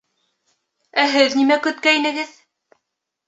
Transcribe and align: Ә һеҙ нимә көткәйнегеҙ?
Ә 1.01 1.03
һеҙ 1.15 1.35
нимә 1.41 1.57
көткәйнегеҙ? 1.67 2.31